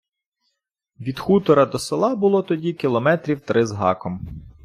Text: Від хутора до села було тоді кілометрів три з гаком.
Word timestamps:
Від 0.99 1.19
хутора 1.19 1.65
до 1.65 1.79
села 1.79 2.15
було 2.15 2.43
тоді 2.43 2.73
кілометрів 2.73 3.39
три 3.41 3.65
з 3.65 3.71
гаком. 3.71 4.27